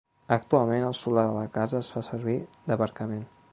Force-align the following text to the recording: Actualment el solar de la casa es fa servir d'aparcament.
Actualment 0.35 0.85
el 0.85 0.95
solar 1.01 1.27
de 1.27 1.35
la 1.35 1.45
casa 1.59 1.83
es 1.83 1.93
fa 1.99 2.05
servir 2.09 2.41
d'aparcament. 2.73 3.25